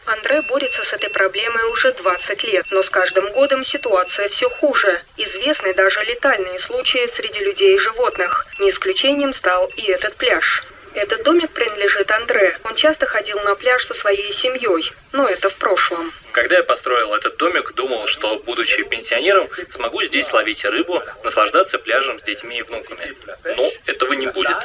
Андре 0.09 0.41
борется 0.41 0.83
с 0.85 0.95
этой 0.95 1.11
проблемой 1.11 1.65
уже 1.71 1.93
20 1.93 2.43
лет, 2.45 2.65
но 2.71 2.83
с 2.83 2.89
каждым 2.89 3.31
годом 3.33 3.63
ситуация 3.63 4.31
все 4.31 4.49
хуже. 4.49 5.03
Известны 5.19 5.75
даже 5.75 6.03
летальные 6.03 6.59
случаи 6.59 7.07
среди 7.15 7.41
людей 7.41 7.77
и 7.77 7.79
животных. 7.79 8.47
Не 8.59 8.71
исключением 8.71 9.35
стал 9.35 9.71
и 9.77 9.83
этот 9.91 10.17
пляж. 10.17 10.65
Этот 10.95 11.25
домик 11.25 11.51
принадлежит 11.51 12.11
Андре. 12.11 12.59
Он 12.65 12.75
часто 12.75 13.05
ходил 13.05 13.39
на 13.41 13.55
пляж 13.55 13.85
со 13.85 13.93
своей 13.93 14.33
семьей, 14.33 14.93
но 15.13 15.29
это 15.29 15.51
в 15.51 15.55
прошлом. 15.57 16.11
Когда 16.33 16.57
я 16.57 16.63
построил 16.63 17.15
этот 17.15 17.37
домик, 17.37 17.73
думал, 17.75 18.07
что, 18.07 18.39
будучи 18.41 18.83
пенсионером, 18.85 19.49
смогу 19.71 20.03
здесь 20.05 20.33
ловить 20.33 20.65
рыбу, 20.65 21.03
наслаждаться 21.25 21.79
пляжем 21.79 22.21
с 22.21 22.23
детьми 22.23 22.59
и 22.59 22.63
внуками. 22.63 23.15
Но 23.57 23.71
этого 23.87 24.13
не 24.13 24.27
будет. 24.27 24.57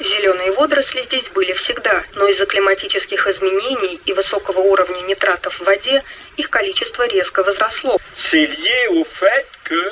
Зеленые 0.00 0.52
водоросли 0.52 1.02
здесь 1.02 1.28
были 1.30 1.52
всегда, 1.52 2.04
но 2.14 2.26
из-за 2.28 2.46
климатических 2.46 3.26
изменений 3.26 4.00
и 4.04 4.12
высокого 4.12 4.60
уровня 4.60 5.00
нитратов 5.02 5.54
в 5.60 5.64
воде 5.64 6.02
их 6.36 6.50
количество 6.50 7.06
резко 7.06 7.42
возросло. 7.42 7.98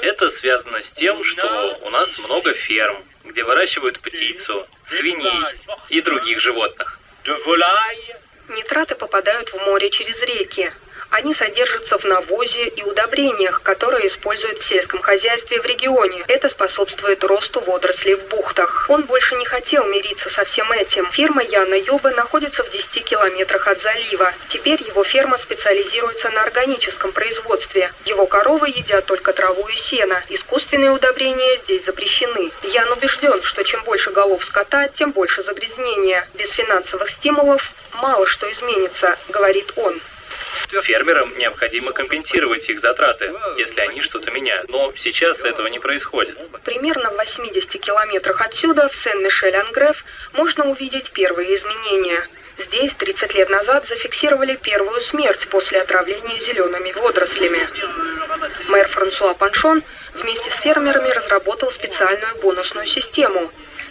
Это 0.02 0.30
связано 0.30 0.82
с 0.82 0.92
тем, 0.92 1.22
что 1.24 1.78
у 1.82 1.90
нас 1.90 2.18
много 2.18 2.52
ферм, 2.54 2.96
где 3.24 3.44
выращивают 3.44 4.00
птицу, 4.00 4.66
свиней 4.86 5.44
и 5.88 6.00
других 6.00 6.40
животных. 6.40 6.98
Нитраты 8.58 8.96
попадают 8.96 9.50
в 9.50 9.56
море 9.66 9.88
через 9.88 10.20
реки. 10.20 10.72
Они 11.10 11.32
содержатся 11.32 11.96
в 11.96 12.04
навозе 12.04 12.68
и 12.68 12.82
удобрениях, 12.82 13.62
которые 13.62 14.08
используют 14.08 14.58
в 14.58 14.68
сельском 14.68 15.00
хозяйстве 15.00 15.60
в 15.60 15.64
регионе. 15.64 16.22
Это 16.28 16.50
способствует 16.50 17.24
росту 17.24 17.60
водорослей 17.60 18.14
в 18.14 18.28
бухтах. 18.28 18.86
Он 18.88 19.02
больше 19.04 19.34
не 19.36 19.46
хотел 19.46 19.84
мириться 19.86 20.28
со 20.28 20.44
всем 20.44 20.70
этим. 20.70 21.10
Ферма 21.10 21.42
Яна 21.42 21.76
Йоба 21.76 22.10
находится 22.10 22.62
в 22.62 22.70
10 22.70 23.04
километрах 23.04 23.68
от 23.68 23.80
залива. 23.80 24.34
Теперь 24.48 24.82
его 24.82 25.02
ферма 25.02 25.38
специализируется 25.38 26.28
на 26.28 26.42
органическом 26.42 27.12
производстве. 27.12 27.90
Его 28.04 28.26
коровы 28.26 28.68
едят 28.68 29.06
только 29.06 29.32
траву 29.32 29.66
и 29.68 29.76
сено. 29.76 30.22
Искусственные 30.28 30.90
удобрения 30.90 31.56
здесь 31.56 31.86
запрещены. 31.86 32.52
Ян 32.64 32.92
убежден, 32.92 33.42
что 33.42 33.64
чем 33.64 33.82
больше 33.84 34.10
голов 34.10 34.44
скота, 34.44 34.88
тем 34.88 35.12
больше 35.12 35.42
загрязнения. 35.42 36.28
Без 36.34 36.50
финансовых 36.50 37.08
стимулов 37.08 37.72
мало 37.94 38.26
что 38.26 38.50
изменится, 38.52 39.16
говорит 39.28 39.72
он. 39.76 39.98
Фермерам 40.82 41.36
необходимо 41.38 41.92
компенсировать 41.92 42.68
их 42.68 42.80
затраты, 42.80 43.32
если 43.56 43.80
они 43.80 44.00
что-то 44.02 44.30
меняют. 44.30 44.68
Но 44.68 44.92
сейчас 44.96 45.44
этого 45.44 45.66
не 45.68 45.78
происходит. 45.78 46.36
Примерно 46.64 47.10
в 47.10 47.16
80 47.16 47.80
километрах 47.80 48.40
отсюда, 48.40 48.88
в 48.88 48.96
Сен-Мишель-Ангреф, 48.96 50.04
можно 50.32 50.68
увидеть 50.70 51.12
первые 51.12 51.54
изменения. 51.54 52.26
Здесь 52.58 52.92
30 52.94 53.34
лет 53.34 53.50
назад 53.50 53.86
зафиксировали 53.86 54.56
первую 54.56 55.00
смерть 55.00 55.46
после 55.48 55.80
отравления 55.80 56.38
зелеными 56.40 56.92
водорослями. 56.92 57.68
Мэр 58.68 58.88
Франсуа 58.88 59.34
Паншон 59.34 59.82
вместе 60.14 60.50
с 60.50 60.56
фермерами 60.56 61.10
разработал 61.10 61.70
специальную 61.70 62.34
бонусную 62.42 62.86
систему. 62.86 63.50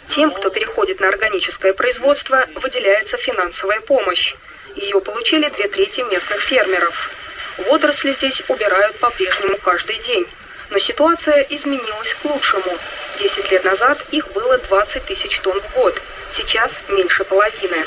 Тем, 0.10 0.32
кто 0.32 0.50
переходит 0.50 1.00
на 1.00 1.08
органическое 1.08 1.74
производство, 1.74 2.46
выделяется 2.56 3.18
финансовая 3.18 3.80
помощь. 3.82 4.36
Ее 4.76 5.02
получили 5.02 5.50
две 5.50 5.68
трети 5.68 6.02
местных 6.02 6.42
фермеров. 6.42 7.12
Водоросли 7.58 8.14
здесь 8.14 8.44
убирают 8.48 8.98
по-прежнему 8.98 9.58
каждый 9.58 9.98
день. 10.00 10.28
Но 10.70 10.80
ситуация 10.80 11.42
изменилась 11.50 12.14
к 12.16 12.26
лучшему. 12.26 12.78
Десять 13.20 13.50
лет 13.52 13.64
назад 13.64 14.06
их 14.12 14.32
было 14.34 14.58
20 14.58 15.06
тысяч 15.06 15.40
тонн 15.40 15.60
в 15.62 15.74
год. 15.74 16.00
Сейчас 16.34 16.84
меньше 16.90 17.24
половины. 17.24 17.86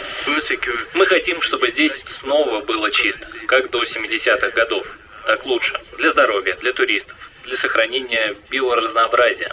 Мы 0.95 1.07
хотим, 1.07 1.43
чтобы 1.43 1.71
здесь 1.71 2.03
снова 2.09 2.61
было 2.63 2.91
чисто, 2.91 3.27
как 3.47 3.71
до 3.71 3.83
70-х 3.83 4.51
годов. 4.51 4.87
Так 5.27 5.45
лучше. 5.45 5.79
Для 5.99 6.11
здоровья, 6.11 6.57
для 6.57 6.73
туристов, 6.73 7.17
для 7.45 7.57
сохранения 7.57 8.35
биоразнообразия. 8.49 9.53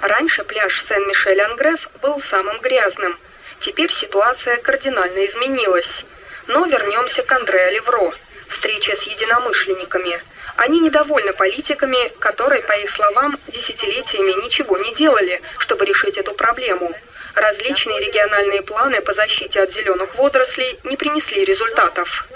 Раньше 0.00 0.42
пляж 0.44 0.82
Сен-Мишель-Ангреф 0.82 1.88
был 2.00 2.20
самым 2.20 2.58
грязным. 2.60 3.16
Теперь 3.62 3.92
ситуация 3.92 4.56
кардинально 4.56 5.24
изменилась. 5.24 6.04
Но 6.48 6.66
вернемся 6.66 7.22
к 7.22 7.30
Андре 7.30 7.70
Левро. 7.70 8.12
Встреча 8.48 8.96
с 8.96 9.04
единомышленниками. 9.04 10.20
Они 10.56 10.80
недовольны 10.80 11.32
политиками, 11.32 12.08
которые, 12.18 12.62
по 12.62 12.72
их 12.72 12.90
словам, 12.90 13.38
десятилетиями 13.46 14.44
ничего 14.44 14.76
не 14.78 14.92
делали, 14.94 15.40
чтобы 15.58 15.84
решить 15.86 16.18
эту 16.18 16.34
проблему. 16.34 16.92
Различные 17.36 18.00
региональные 18.00 18.62
планы 18.62 19.00
по 19.00 19.14
защите 19.14 19.62
от 19.62 19.72
зеленых 19.72 20.16
водорослей 20.16 20.78
не 20.82 20.96
принесли 20.96 21.44
результатов. 21.44 22.28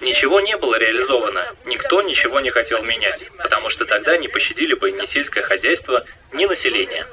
Ничего 0.00 0.40
не 0.40 0.56
было 0.56 0.76
реализовано. 0.76 1.46
Никто 1.66 2.00
ничего 2.00 2.40
не 2.40 2.50
хотел 2.50 2.82
менять, 2.82 3.24
потому 3.36 3.68
что 3.68 3.84
тогда 3.84 4.16
не 4.16 4.28
пощадили 4.28 4.72
бы 4.72 4.92
ни 4.92 5.04
сельское 5.04 5.42
хозяйство, 5.42 6.04
ни 6.32 6.46
население. 6.46 7.06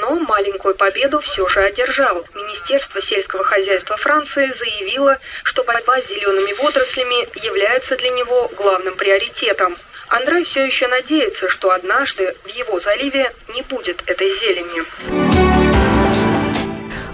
Но 0.00 0.16
маленькую 0.16 0.74
победу 0.74 1.20
все 1.20 1.46
же 1.46 1.62
одержал. 1.62 2.24
Министерство 2.34 3.00
сельского 3.00 3.44
хозяйства 3.44 3.96
Франции 3.96 4.52
заявило, 4.52 5.18
что 5.44 5.62
борьба 5.62 6.00
с 6.00 6.08
зелеными 6.08 6.52
водорослями 6.54 7.28
является 7.44 7.96
для 7.96 8.10
него 8.10 8.50
главным 8.56 8.96
приоритетом. 8.96 9.76
Андрей 10.08 10.44
все 10.44 10.66
еще 10.66 10.88
надеется, 10.88 11.48
что 11.48 11.70
однажды 11.70 12.34
в 12.44 12.48
его 12.48 12.80
заливе 12.80 13.32
не 13.54 13.62
будет 13.62 14.02
этой 14.06 14.30
зелени. 14.30 15.63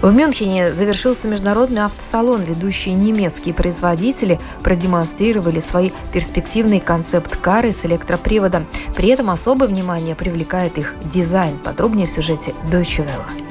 В 0.01 0.11
Мюнхене 0.11 0.73
завершился 0.73 1.27
международный 1.27 1.83
автосалон. 1.83 2.41
Ведущие 2.41 2.95
немецкие 2.95 3.53
производители 3.53 4.39
продемонстрировали 4.63 5.59
свои 5.59 5.91
перспективные 6.11 6.81
концепт-кары 6.81 7.71
с 7.71 7.85
электроприводом. 7.85 8.65
При 8.95 9.09
этом 9.09 9.29
особое 9.29 9.67
внимание 9.67 10.15
привлекает 10.15 10.79
их 10.79 10.95
дизайн. 11.03 11.59
Подробнее 11.59 12.07
в 12.07 12.11
сюжете 12.11 12.55
Deutsche 12.71 13.05
Welle. 13.05 13.45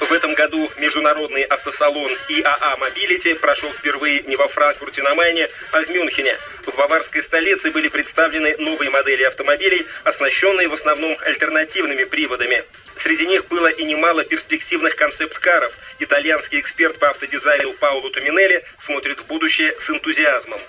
В 0.00 0.12
этом 0.12 0.34
году 0.34 0.68
международный 0.80 1.42
автосалон 1.44 2.10
IAA 2.28 2.76
Mobility 2.78 3.34
прошел 3.34 3.70
впервые 3.70 4.24
не 4.24 4.34
во 4.34 4.48
Франкфурте 4.48 5.00
на 5.02 5.14
Майне, 5.14 5.48
а 5.70 5.80
в 5.80 5.88
Мюнхене. 5.88 6.36
В 6.66 6.76
баварской 6.76 7.22
столице 7.22 7.70
были 7.70 7.88
представлены 7.88 8.56
новые 8.58 8.90
модели 8.90 9.24
автомобилей, 9.24 9.86
оснащенные 10.04 10.68
в 10.68 10.74
основном 10.74 11.16
альтернативными 11.22 12.04
приводами. 12.04 12.64
Среди 12.96 13.26
них 13.26 13.46
было 13.48 13.66
и 13.66 13.84
немало 13.84 14.22
перспективных 14.22 14.94
концепт-каров. 14.94 15.76
Итальянский 15.98 16.60
эксперт 16.60 16.98
по 16.98 17.10
автодизайну 17.10 17.72
Пауло 17.74 18.10
Туминелли 18.10 18.64
смотрит 18.78 19.18
в 19.20 19.26
будущее 19.26 19.74
с 19.80 19.90
энтузиазмом. 19.90 20.60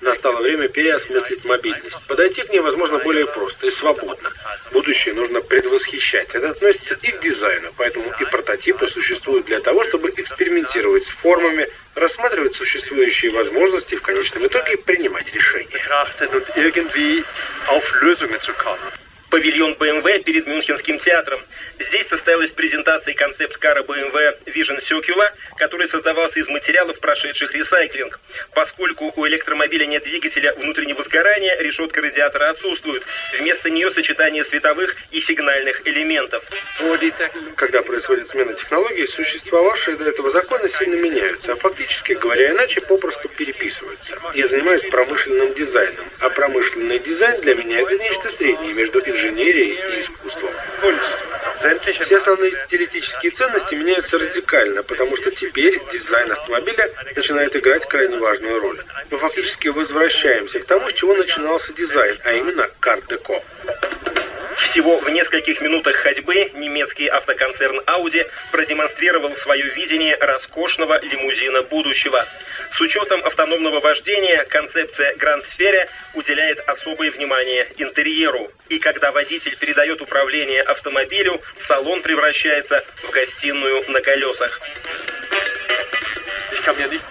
Настало 0.00 0.40
время 0.40 0.68
переосмыслить 0.68 1.44
мобильность. 1.44 2.06
Подойти 2.06 2.42
к 2.42 2.50
ней, 2.50 2.60
возможно, 2.60 2.98
более 2.98 3.26
просто 3.26 3.66
и 3.66 3.70
свободно. 3.70 4.30
Будущее 4.72 5.14
нужно 5.14 5.40
предвосхищать. 5.40 6.28
Это 6.34 6.50
относится 6.50 6.94
и 7.02 7.10
к 7.10 7.20
дизайну, 7.20 7.72
поэтому 7.76 8.04
и 8.20 8.24
прототипы 8.24 8.86
существуют 8.86 9.46
для 9.46 9.60
того, 9.60 9.82
чтобы 9.84 10.10
экспериментировать 10.10 11.04
с 11.04 11.10
формами, 11.10 11.68
рассматривать 11.96 12.54
существующие 12.54 13.32
возможности 13.32 13.94
и 13.94 13.96
в 13.96 14.02
конечном 14.02 14.46
итоге 14.46 14.76
принимать 14.76 15.32
решения. 15.34 15.66
Павильон 19.36 19.74
BMW 19.74 20.22
перед 20.22 20.46
Мюнхенским 20.46 20.98
театром. 20.98 21.38
Здесь 21.78 22.08
состоялась 22.08 22.52
презентация 22.52 23.12
концепт-кара 23.12 23.82
BMW 23.82 24.34
Vision 24.46 24.80
Circular, 24.80 25.28
который 25.58 25.86
создавался 25.88 26.40
из 26.40 26.48
материалов, 26.48 26.98
прошедших 27.00 27.52
ресайклинг. 27.52 28.18
Поскольку 28.54 29.12
у 29.14 29.26
электромобиля 29.26 29.84
нет 29.84 30.04
двигателя 30.04 30.54
внутреннего 30.54 31.02
сгорания, 31.02 31.54
решетка 31.60 32.00
радиатора 32.00 32.48
отсутствует. 32.48 33.02
Вместо 33.38 33.68
нее 33.68 33.90
сочетание 33.90 34.42
световых 34.42 34.96
и 35.10 35.20
сигнальных 35.20 35.86
элементов. 35.86 36.42
Когда 37.56 37.82
происходит 37.82 38.30
смена 38.30 38.54
технологий, 38.54 39.06
существовавшие 39.06 39.98
до 39.98 40.08
этого 40.08 40.30
законы 40.30 40.70
сильно 40.70 40.94
меняются, 40.94 41.52
а 41.52 41.56
фактически, 41.56 42.14
говоря 42.14 42.52
иначе, 42.52 42.80
попросту 42.80 43.28
переписываются. 43.28 44.18
Я 44.32 44.46
занимаюсь 44.46 44.82
промышленным 44.84 45.52
дизайном, 45.52 46.06
а 46.20 46.30
промышленный 46.30 47.00
дизайн 47.00 47.38
для 47.42 47.54
меня 47.54 47.80
это 47.80 47.98
нечто 47.98 48.30
среднее 48.30 48.72
между 48.72 49.02
инженерией 49.26 49.98
и 49.98 50.00
искусством. 50.00 50.50
Все 52.00 52.16
основные 52.16 52.52
стилистические 52.66 53.32
ценности 53.32 53.74
меняются 53.74 54.18
радикально, 54.18 54.82
потому 54.82 55.16
что 55.16 55.30
теперь 55.30 55.80
дизайн 55.92 56.30
автомобиля 56.30 56.90
начинает 57.14 57.56
играть 57.56 57.86
крайне 57.86 58.18
важную 58.18 58.60
роль. 58.60 58.80
Мы 59.10 59.18
фактически 59.18 59.68
возвращаемся 59.68 60.60
к 60.60 60.66
тому, 60.66 60.88
с 60.90 60.92
чего 60.92 61.14
начинался 61.14 61.72
дизайн, 61.72 62.16
а 62.24 62.32
именно 62.32 62.68
карт-деко. 62.80 63.42
Всего 64.76 64.98
в 64.98 65.08
нескольких 65.08 65.62
минутах 65.62 65.96
ходьбы 65.96 66.50
немецкий 66.52 67.08
автоконцерн 67.08 67.80
Audi 67.86 68.30
продемонстрировал 68.52 69.34
свое 69.34 69.64
видение 69.70 70.14
роскошного 70.20 71.00
лимузина 71.02 71.62
будущего. 71.62 72.28
С 72.72 72.82
учетом 72.82 73.24
автономного 73.24 73.80
вождения 73.80 74.44
концепция 74.44 75.14
Grand 75.14 75.40
Sphere 75.40 75.88
уделяет 76.12 76.60
особое 76.68 77.10
внимание 77.10 77.66
интерьеру. 77.78 78.52
И 78.68 78.78
когда 78.78 79.12
водитель 79.12 79.56
передает 79.56 80.02
управление 80.02 80.60
автомобилю, 80.60 81.40
салон 81.58 82.02
превращается 82.02 82.84
в 83.02 83.10
гостиную 83.12 83.90
на 83.90 84.02
колесах. 84.02 84.60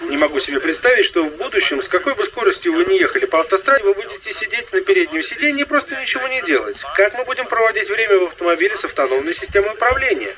Не 0.01 0.17
могу 0.17 0.39
себе 0.39 0.59
представить, 0.59 1.05
что 1.05 1.23
в 1.23 1.37
будущем, 1.37 1.81
с 1.81 1.87
какой 1.87 2.13
бы 2.15 2.25
скоростью 2.25 2.73
вы 2.73 2.85
не 2.85 2.99
ехали 2.99 3.25
по 3.25 3.39
автостраде, 3.39 3.83
вы 3.83 3.93
будете 3.93 4.33
сидеть 4.33 4.71
на 4.73 4.81
переднем 4.81 5.23
сиденье 5.23 5.61
и 5.61 5.67
просто 5.67 5.95
ничего 5.99 6.27
не 6.27 6.41
делать. 6.41 6.77
Как 6.95 7.13
мы 7.17 7.23
будем 7.23 7.45
проводить 7.45 7.89
время 7.89 8.19
в 8.19 8.23
автомобиле 8.25 8.75
с 8.75 8.83
автономной 8.83 9.33
системой 9.33 9.71
управления? 9.71 10.35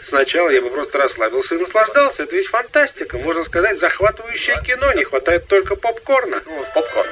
Сначала 0.00 0.50
я 0.50 0.60
бы 0.60 0.70
просто 0.70 0.98
расслабился 0.98 1.54
и 1.54 1.58
наслаждался. 1.58 2.24
Это 2.24 2.34
ведь 2.34 2.48
фантастика. 2.48 3.18
Можно 3.18 3.44
сказать, 3.44 3.78
захватывающее 3.78 4.60
кино. 4.66 4.92
Не 4.92 5.04
хватает 5.04 5.46
только 5.46 5.76
попкорна. 5.76 6.42
Ну, 6.46 6.64
с 6.64 6.68
попкорн. 6.68 7.08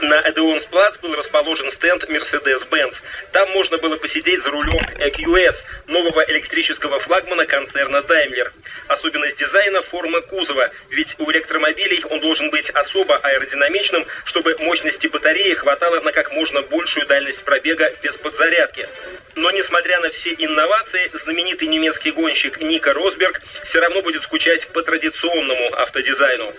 На 0.00 0.20
Эдеонсплац 0.28 0.98
был 0.98 1.14
расположен 1.14 1.70
стенд 1.70 2.04
Mercedes-Benz. 2.04 3.02
Там 3.32 3.50
можно 3.52 3.78
было 3.78 3.96
посидеть 3.96 4.42
за 4.42 4.50
рулем 4.50 4.80
EQS, 4.98 5.64
нового 5.86 6.22
электрического 6.28 6.98
флагмана 6.98 7.46
концерна 7.46 7.98
Daimler. 7.98 8.52
Особенность 8.88 9.38
дизайна– 9.38 9.80
форма 9.82 10.20
кузова, 10.20 10.70
ведь 10.90 11.16
у 11.18 11.30
электромобилей 11.30 12.04
он 12.10 12.20
должен 12.20 12.50
быть 12.50 12.68
особо 12.70 13.16
аэродинамичным, 13.16 14.06
чтобы 14.26 14.56
мощности 14.58 15.06
батареи 15.06 15.54
хватало 15.54 16.00
на 16.00 16.12
как 16.12 16.30
можно 16.30 16.60
большую 16.60 17.06
дальность 17.06 17.42
пробега 17.42 17.90
без 18.02 18.18
подзарядки. 18.18 18.86
Но 19.34 19.50
несмотря 19.50 20.00
на 20.00 20.10
все 20.10 20.34
инновации, 20.36 21.10
знаменитый 21.14 21.68
немецкий 21.68 22.10
гонщик 22.10 22.60
Ника 22.60 22.92
Росберг 22.92 23.40
все 23.64 23.80
равно 23.80 24.02
будет 24.02 24.22
скучать 24.22 24.68
по 24.68 24.82
традиционному 24.82 25.74
автодизайну. 25.74 26.52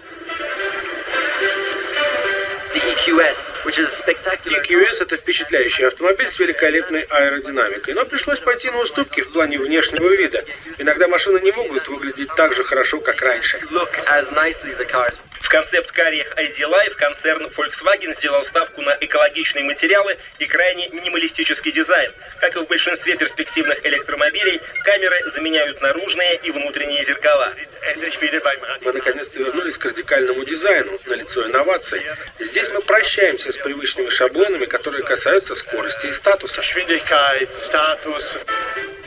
EQS– 4.46 5.02
это 5.02 5.18
впечатляющий 5.18 5.88
автомобиль 5.88 6.30
с 6.30 6.40
великолепной 6.40 7.02
аэродинамикой, 7.02 7.94
но 7.94 8.06
пришлось 8.06 8.40
пойти 8.40 8.70
на 8.70 8.80
уступки 8.80 9.22
в 9.22 9.32
плане 9.32 9.58
внешнего 9.58 10.10
вида. 10.10 10.44
Иногда 10.78 11.08
машины 11.08 11.40
не 11.40 11.52
могут 11.52 11.88
выглядеть 11.88 12.30
так 12.36 12.54
же 12.54 12.64
хорошо, 12.64 13.00
как 13.00 13.22
раньше. 13.22 13.60
В 15.48 15.50
концепт-каре 15.50 16.28
ID 16.36 16.60
Life 16.70 16.96
концерн 16.96 17.46
Volkswagen 17.46 18.14
сделал 18.14 18.44
ставку 18.44 18.82
на 18.82 18.98
экологичные 19.00 19.64
материалы 19.64 20.18
и 20.40 20.46
крайне 20.46 20.90
минималистический 20.90 21.72
дизайн. 21.72 22.12
Как 22.42 22.54
и 22.58 22.60
в 22.60 22.68
большинстве 22.68 23.16
перспективных 23.16 23.86
электромобилей, 23.86 24.60
камеры 24.84 25.30
заменяют 25.30 25.82
наружные 25.82 26.36
и 26.44 26.52
внутренние 26.52 27.02
зеркала. 27.02 27.54
Мы 28.82 28.92
наконец-то 28.92 29.40
вернулись 29.40 29.78
к 29.78 29.86
радикальному 29.86 30.44
дизайну, 30.44 31.00
на 31.06 31.14
лицо 31.14 31.48
инноваций. 31.48 32.02
Здесь 32.40 32.70
мы 32.72 32.82
прощаемся 32.82 33.54
с 33.54 33.56
привычными 33.56 34.10
шаблонами, 34.10 34.66
которые 34.66 35.06
касаются 35.06 35.56
скорости 35.56 36.08
и 36.08 36.12
статуса. 36.12 36.62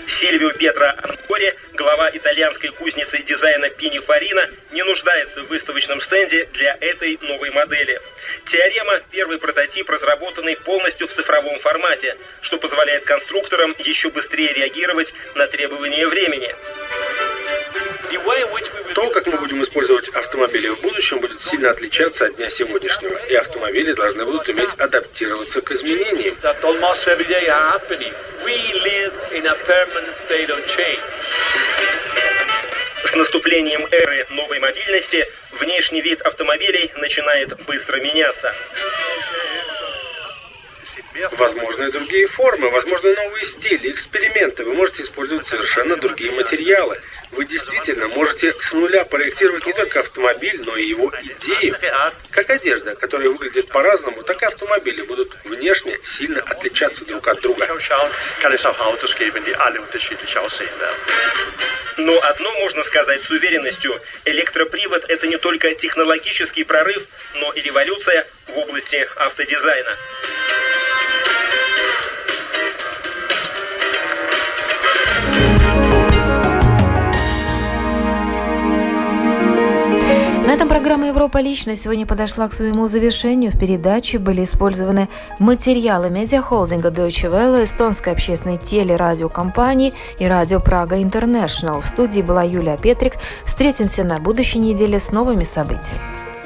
Сильвио 0.06 0.50
Петро 0.52 0.92
Анкоре, 1.02 1.56
глава 1.74 2.10
итальянской 2.12 2.70
кузницы 2.70 3.18
дизайна 3.22 3.70
Пинифарина, 3.70 4.48
не 4.72 4.82
нуждается 4.82 5.42
в 5.42 5.48
выставочном 5.48 6.00
стенде 6.00 6.46
для 6.52 6.76
этой 6.80 7.18
новой 7.22 7.50
модели. 7.50 8.00
Теорема– 8.46 9.00
первый 9.10 9.38
прототип, 9.38 9.88
разработанный 9.88 10.56
полностью 10.56 11.06
в 11.06 11.12
цифровом 11.12 11.58
формате, 11.58 12.16
что 12.42 12.58
позволяет 12.58 13.04
конструкторам 13.04 13.74
еще 13.78 14.10
быстрее 14.10 14.52
реагировать 14.52 15.12
на 15.34 15.46
требования 15.46 16.06
времени. 16.06 16.54
То, 18.94 19.08
как 19.10 19.26
мы 19.26 19.38
будем 19.38 19.62
использовать 19.62 20.08
автомобили 20.08 20.68
в 20.68 20.80
будущем, 20.80 21.20
будет 21.20 21.40
сильно 21.42 21.70
отличаться 21.70 22.26
от 22.26 22.36
дня 22.36 22.50
сегодняшнего, 22.50 23.16
и 23.26 23.34
автомобили 23.34 23.92
должны 23.92 24.24
будут 24.24 24.48
уметь 24.48 24.70
адаптироваться 24.78 25.60
к 25.60 25.70
изменениям. 25.72 26.34
С 33.04 33.14
наступлением 33.14 33.86
эры 33.90 34.26
новой 34.30 34.58
мобильности 34.60 35.26
внешний 35.52 36.00
вид 36.00 36.20
автомобилей 36.22 36.92
начинает 36.96 37.60
быстро 37.64 37.96
меняться. 37.98 38.52
Возможны 41.32 41.90
другие 41.90 42.26
формы, 42.26 42.70
возможны 42.70 43.14
новые 43.14 43.44
стили, 43.44 43.90
эксперименты. 43.90 44.64
Вы 44.64 44.74
можете 44.74 45.02
использовать 45.02 45.46
совершенно 45.46 45.96
другие 45.96 46.32
материалы. 46.32 47.00
Вы 47.32 47.44
действительно 47.44 48.08
можете 48.08 48.54
с 48.58 48.72
нуля 48.72 49.04
проектировать 49.04 49.66
не 49.66 49.72
только 49.72 50.00
автомобиль, 50.00 50.60
но 50.64 50.76
и 50.76 50.86
его 50.86 51.12
идею. 51.22 51.76
Как 52.30 52.50
одежда, 52.50 52.94
которая 52.96 53.28
выглядит 53.28 53.68
по-разному, 53.68 54.22
так 54.22 54.42
и 54.42 54.46
автомобили 54.46 55.02
будут 55.02 55.36
внешне 55.44 55.98
сильно 56.04 56.40
отличаться 56.42 57.04
друг 57.04 57.26
от 57.28 57.40
друга. 57.40 57.66
Но 61.96 62.18
одно 62.22 62.52
можно 62.60 62.82
сказать 62.82 63.22
с 63.24 63.30
уверенностью. 63.30 64.00
Электропривод– 64.24 65.04
это 65.08 65.26
не 65.26 65.36
только 65.36 65.74
технологический 65.74 66.64
прорыв, 66.64 67.06
но 67.34 67.52
и 67.52 67.60
революция 67.60 68.26
в 68.46 68.56
области 68.58 69.08
автодизайна. 69.16 69.96
Этом 80.60 80.68
программа 80.68 81.06
«Европа 81.06 81.38
лично» 81.38 81.74
сегодня 81.74 82.04
подошла 82.04 82.46
к 82.46 82.52
своему 82.52 82.86
завершению. 82.86 83.50
В 83.50 83.58
передаче 83.58 84.18
были 84.18 84.44
использованы 84.44 85.08
материалы 85.38 86.10
медиахолдинга 86.10 86.90
Deutsche 86.90 87.30
Welle, 87.30 87.64
эстонской 87.64 88.12
общественной 88.12 88.58
телерадиокомпании 88.58 89.94
и 90.18 90.26
радио 90.26 90.60
Прага 90.60 91.02
Интернешнл. 91.02 91.80
В 91.80 91.86
студии 91.86 92.20
была 92.20 92.42
Юлия 92.42 92.76
Петрик. 92.76 93.14
Встретимся 93.46 94.04
на 94.04 94.18
будущей 94.18 94.58
неделе 94.58 95.00
с 95.00 95.12
новыми 95.12 95.44
событиями. 95.44 96.19